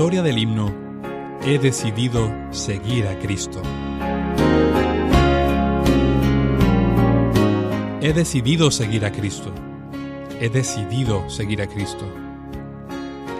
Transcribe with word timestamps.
Historia 0.00 0.22
del 0.22 0.38
himno 0.38 0.72
He 1.44 1.58
decidido 1.58 2.32
seguir 2.52 3.06
a 3.06 3.18
Cristo. 3.18 3.60
He 8.00 8.14
decidido 8.14 8.70
seguir 8.70 9.04
a 9.04 9.12
Cristo. 9.12 9.52
He 10.40 10.48
decidido 10.48 11.28
seguir 11.28 11.60
a 11.60 11.66
Cristo. 11.66 12.06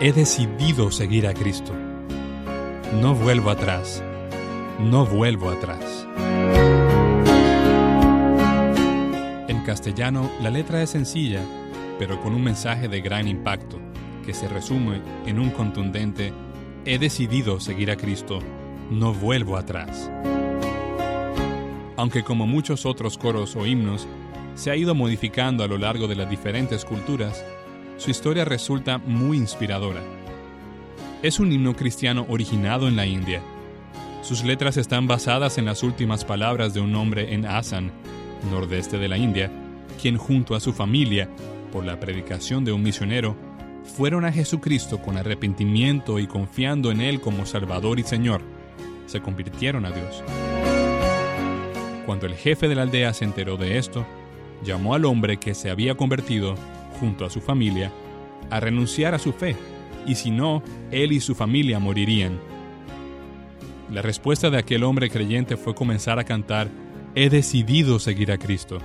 He 0.00 0.12
decidido 0.12 0.90
seguir 0.90 1.26
a 1.26 1.32
Cristo. 1.32 1.72
No 3.00 3.14
vuelvo 3.14 3.48
atrás. 3.50 4.02
No 4.82 5.04
vuelvo 5.04 5.50
atrás. 5.50 6.06
En 9.46 9.62
castellano, 9.64 10.30
la 10.40 10.48
letra 10.50 10.82
es 10.82 10.90
sencilla, 10.90 11.42
pero 11.98 12.20
con 12.20 12.34
un 12.34 12.42
mensaje 12.42 12.88
de 12.88 13.02
gran 13.02 13.28
impacto, 13.28 13.78
que 14.24 14.32
se 14.32 14.48
resume 14.48 15.02
en 15.26 15.38
un 15.38 15.50
contundente 15.50 16.32
He 16.86 16.98
decidido 16.98 17.60
seguir 17.60 17.90
a 17.90 17.96
Cristo, 17.96 18.38
no 18.90 19.12
vuelvo 19.12 19.58
atrás. 19.58 20.10
Aunque 21.98 22.24
como 22.24 22.46
muchos 22.46 22.86
otros 22.86 23.18
coros 23.18 23.54
o 23.56 23.66
himnos, 23.66 24.08
se 24.54 24.70
ha 24.70 24.76
ido 24.76 24.94
modificando 24.94 25.62
a 25.62 25.68
lo 25.68 25.76
largo 25.76 26.08
de 26.08 26.16
las 26.16 26.30
diferentes 26.30 26.86
culturas, 26.86 27.44
su 27.98 28.10
historia 28.10 28.46
resulta 28.46 28.96
muy 28.96 29.36
inspiradora. 29.36 30.00
Es 31.22 31.38
un 31.38 31.52
himno 31.52 31.76
cristiano 31.76 32.24
originado 32.30 32.88
en 32.88 32.96
la 32.96 33.04
India. 33.04 33.42
Sus 34.22 34.44
letras 34.44 34.76
están 34.76 35.06
basadas 35.06 35.56
en 35.58 35.64
las 35.64 35.82
últimas 35.82 36.24
palabras 36.24 36.74
de 36.74 36.80
un 36.80 36.94
hombre 36.94 37.34
en 37.34 37.46
Assam, 37.46 37.90
nordeste 38.50 38.98
de 38.98 39.08
la 39.08 39.16
India, 39.16 39.50
quien 40.00 40.18
junto 40.18 40.54
a 40.54 40.60
su 40.60 40.72
familia, 40.72 41.28
por 41.72 41.84
la 41.84 41.98
predicación 41.98 42.64
de 42.64 42.72
un 42.72 42.82
misionero, 42.82 43.36
fueron 43.96 44.24
a 44.26 44.32
Jesucristo 44.32 45.00
con 45.00 45.16
arrepentimiento 45.16 46.18
y 46.18 46.26
confiando 46.26 46.90
en 46.90 47.00
Él 47.00 47.20
como 47.20 47.46
Salvador 47.46 47.98
y 47.98 48.02
Señor. 48.02 48.42
Se 49.06 49.20
convirtieron 49.20 49.86
a 49.86 49.90
Dios. 49.90 50.22
Cuando 52.04 52.26
el 52.26 52.34
jefe 52.34 52.68
de 52.68 52.74
la 52.74 52.82
aldea 52.82 53.14
se 53.14 53.24
enteró 53.24 53.56
de 53.56 53.78
esto, 53.78 54.06
llamó 54.62 54.94
al 54.94 55.06
hombre 55.06 55.38
que 55.38 55.54
se 55.54 55.70
había 55.70 55.96
convertido, 55.96 56.56
junto 57.00 57.24
a 57.24 57.30
su 57.30 57.40
familia, 57.40 57.90
a 58.50 58.60
renunciar 58.60 59.14
a 59.14 59.18
su 59.18 59.32
fe, 59.32 59.56
y 60.06 60.14
si 60.14 60.30
no, 60.30 60.62
él 60.90 61.12
y 61.12 61.20
su 61.20 61.34
familia 61.34 61.78
morirían. 61.78 62.49
La 63.90 64.02
respuesta 64.02 64.50
de 64.50 64.58
aquel 64.58 64.84
hombre 64.84 65.10
creyente 65.10 65.56
fue 65.56 65.74
comenzar 65.74 66.18
a 66.20 66.24
cantar, 66.24 66.68
He 67.16 67.28
decidido 67.28 67.98
seguir 67.98 68.30
a 68.30 68.38
Cristo. 68.38 68.78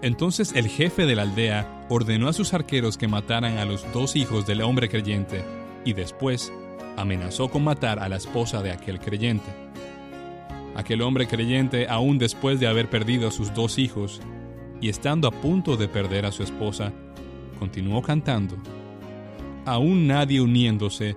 Entonces 0.00 0.52
el 0.54 0.68
jefe 0.68 1.06
de 1.06 1.16
la 1.16 1.22
aldea 1.22 1.86
ordenó 1.88 2.28
a 2.28 2.32
sus 2.32 2.54
arqueros 2.54 2.96
que 2.96 3.08
mataran 3.08 3.58
a 3.58 3.64
los 3.64 3.90
dos 3.92 4.14
hijos 4.14 4.46
del 4.46 4.62
hombre 4.62 4.88
creyente, 4.88 5.42
y 5.84 5.92
después 5.92 6.52
amenazó 6.96 7.48
con 7.48 7.64
matar 7.64 7.98
a 7.98 8.08
la 8.08 8.16
esposa 8.16 8.62
de 8.62 8.70
aquel 8.70 9.00
creyente. 9.00 9.50
Aquel 10.76 11.02
hombre 11.02 11.26
creyente, 11.26 11.88
aún 11.88 12.18
después 12.18 12.60
de 12.60 12.68
haber 12.68 12.88
perdido 12.88 13.26
a 13.26 13.32
sus 13.32 13.52
dos 13.54 13.78
hijos, 13.78 14.20
y 14.80 14.88
estando 14.88 15.26
a 15.26 15.32
punto 15.32 15.76
de 15.76 15.88
perder 15.88 16.26
a 16.26 16.32
su 16.32 16.44
esposa, 16.44 16.92
continuó 17.58 18.02
cantando, 18.02 18.56
Aún 19.66 20.06
nadie 20.06 20.40
uniéndose, 20.40 21.16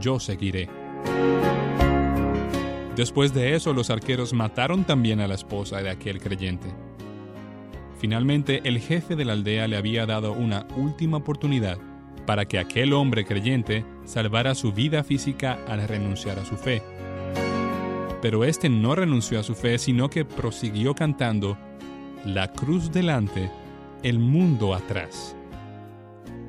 yo 0.00 0.18
seguiré. 0.18 0.68
Después 2.96 3.34
de 3.34 3.54
eso, 3.54 3.72
los 3.72 3.90
arqueros 3.90 4.32
mataron 4.32 4.84
también 4.84 5.20
a 5.20 5.26
la 5.26 5.34
esposa 5.34 5.82
de 5.82 5.90
aquel 5.90 6.20
creyente. 6.20 6.68
Finalmente, 7.98 8.60
el 8.64 8.78
jefe 8.78 9.16
de 9.16 9.24
la 9.24 9.32
aldea 9.32 9.66
le 9.66 9.76
había 9.76 10.06
dado 10.06 10.32
una 10.32 10.66
última 10.76 11.16
oportunidad 11.16 11.78
para 12.26 12.46
que 12.46 12.58
aquel 12.58 12.92
hombre 12.92 13.24
creyente 13.24 13.84
salvara 14.04 14.54
su 14.54 14.72
vida 14.72 15.02
física 15.02 15.58
al 15.66 15.86
renunciar 15.88 16.38
a 16.38 16.44
su 16.44 16.56
fe. 16.56 16.82
Pero 18.22 18.44
este 18.44 18.68
no 18.68 18.94
renunció 18.94 19.40
a 19.40 19.42
su 19.42 19.54
fe, 19.54 19.78
sino 19.78 20.08
que 20.08 20.24
prosiguió 20.24 20.94
cantando, 20.94 21.58
La 22.24 22.52
cruz 22.52 22.90
delante, 22.92 23.50
el 24.02 24.18
mundo 24.18 24.72
atrás. 24.72 25.36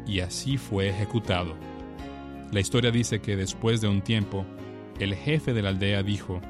Y 0.08 0.20
así 0.20 0.58
fue 0.58 0.90
ejecutado. 0.90 1.56
La 2.52 2.60
historia 2.60 2.92
dice 2.92 3.20
que 3.20 3.36
después 3.36 3.82
de 3.82 3.88
un 3.88 4.02
tiempo, 4.02 4.46
el 5.00 5.16
jefe 5.16 5.54
de 5.54 5.62
la 5.62 5.70
aldea 5.70 6.04
dijo, 6.04 6.42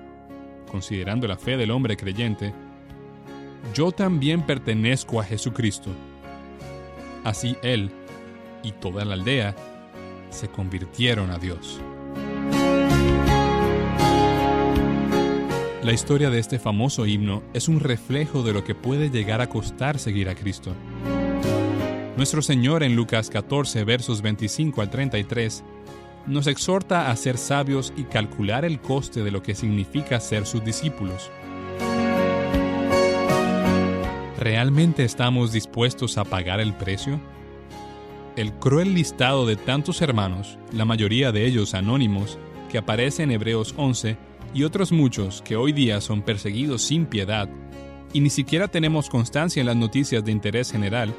considerando 0.69 1.28
la 1.28 1.38
fe 1.38 1.57
del 1.57 1.72
hombre 1.72 1.97
creyente, 1.97 2.53
yo 3.73 3.91
también 3.91 4.44
pertenezco 4.44 5.19
a 5.19 5.23
Jesucristo. 5.23 5.91
Así 7.23 7.57
él 7.63 7.91
y 8.63 8.72
toda 8.72 9.06
la 9.06 9.16
aldea 9.16 9.56
se 10.29 10.47
convirtieron 10.47 11.31
a 11.31 11.38
Dios. 11.38 11.79
La 15.81 15.94
historia 15.94 16.31
de 16.31 16.39
este 16.39 16.57
famoso 16.57 17.06
himno 17.06 17.44
es 17.53 17.67
un 17.67 17.79
reflejo 17.79 18.41
de 18.41 18.53
lo 18.53 18.63
que 18.63 18.73
puede 18.73 19.12
llegar 19.12 19.41
a 19.41 19.50
costar 19.50 20.00
seguir 20.00 20.29
a 20.29 20.35
Cristo. 20.35 20.73
Nuestro 22.17 22.41
Señor 22.41 22.81
en 22.81 22.95
Lucas 22.95 23.29
14 23.29 23.83
versos 23.83 24.22
25 24.22 24.81
al 24.81 24.89
33 24.89 25.63
nos 26.28 26.47
exhorta 26.47 27.12
a 27.12 27.16
ser 27.16 27.38
sabios 27.38 27.94
y 27.96 28.03
calcular 28.03 28.66
el 28.66 28.80
coste 28.80 29.24
de 29.24 29.31
lo 29.31 29.44
que 29.44 29.56
significa 29.56 30.19
ser 30.19 30.46
sus 30.46 30.63
discípulos. 30.63 31.30
¿Realmente 34.40 35.03
estamos 35.03 35.52
dispuestos 35.52 36.18
a 36.18 36.24
pagar 36.24 36.59
el 36.59 36.74
precio? 36.74 37.19
El 38.36 38.53
cruel 38.53 38.94
listado 38.94 39.46
de 39.46 39.56
tantos 39.56 40.02
hermanos, 40.02 40.58
la 40.72 40.86
mayoría 40.86 41.31
de 41.31 41.45
ellos 41.45 41.74
anónimos, 41.74 42.38
que 42.69 42.77
aparece 42.77 43.24
en 43.24 43.31
Hebreos 43.31 43.74
11, 43.77 44.18
y 44.54 44.63
otros 44.63 44.92
muchos 44.92 45.42
que 45.42 45.56
hoy 45.56 45.74
día 45.74 46.01
son 46.01 46.22
perseguidos 46.22 46.81
sin 46.81 47.06
piedad, 47.06 47.50
y 48.13 48.19
ni 48.19 48.30
siquiera 48.30 48.68
tenemos 48.68 49.10
constancia 49.10 49.60
en 49.60 49.68
las 49.68 49.75
noticias 49.75 50.24
de 50.24 50.31
interés 50.31 50.72
general, 50.72 51.13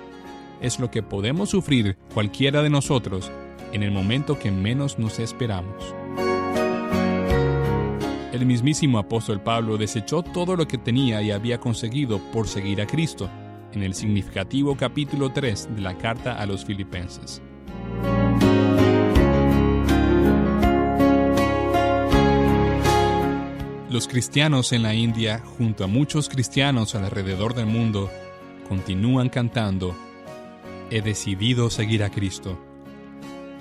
es 0.60 0.78
lo 0.78 0.90
que 0.90 1.02
podemos 1.02 1.50
sufrir 1.50 1.96
cualquiera 2.14 2.62
de 2.62 2.70
nosotros 2.70 3.30
en 3.72 3.82
el 3.82 3.90
momento 3.90 4.38
que 4.38 4.50
menos 4.50 4.98
nos 4.98 5.18
esperamos. 5.18 5.94
El 8.32 8.44
mismísimo 8.44 8.98
apóstol 8.98 9.40
Pablo 9.40 9.78
desechó 9.78 10.22
todo 10.22 10.56
lo 10.56 10.68
que 10.68 10.76
tenía 10.76 11.22
y 11.22 11.30
había 11.30 11.58
conseguido 11.58 12.18
por 12.32 12.48
seguir 12.48 12.82
a 12.82 12.86
Cristo, 12.86 13.30
en 13.72 13.82
el 13.82 13.94
significativo 13.94 14.76
capítulo 14.76 15.30
3 15.30 15.74
de 15.74 15.80
la 15.80 15.96
carta 15.96 16.34
a 16.34 16.44
los 16.44 16.64
filipenses. 16.64 17.40
Los 23.88 24.06
cristianos 24.08 24.72
en 24.72 24.82
la 24.82 24.92
India, 24.92 25.42
junto 25.56 25.84
a 25.84 25.86
muchos 25.86 26.28
cristianos 26.28 26.94
alrededor 26.94 27.54
del 27.54 27.66
mundo, 27.66 28.10
continúan 28.68 29.30
cantando, 29.30 29.96
He 30.90 31.00
decidido 31.00 31.70
seguir 31.70 32.04
a 32.04 32.10
Cristo 32.10 32.65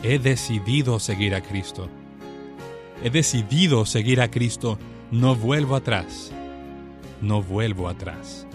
He 0.07 0.19
decidido 0.19 0.99
seguir 0.99 1.33
a 1.33 1.41
Cristo. 1.41 1.89
He 3.03 3.09
decidido 3.09 3.87
seguir 3.87 4.21
a 4.21 4.29
Cristo. 4.29 4.77
No 5.09 5.35
vuelvo 5.35 5.75
atrás. 5.75 6.31
No 7.21 7.41
vuelvo 7.41 7.89
atrás. 7.89 8.45